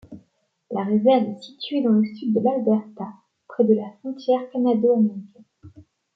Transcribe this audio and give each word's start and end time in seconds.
La 0.71 0.83
réserve 0.83 1.29
est 1.29 1.41
située 1.43 1.83
dans 1.83 1.91
le 1.91 2.03
Sud 2.15 2.33
de 2.33 2.39
l'Alberta 2.39 3.07
près 3.47 3.65
de 3.65 3.75
la 3.75 3.87
frontière 3.99 4.49
canado-américaine. 4.49 5.43